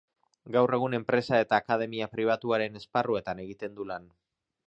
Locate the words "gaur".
0.53-0.71